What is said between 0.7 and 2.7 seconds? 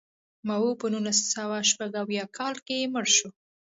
په نولس سوه شپږ اویا کال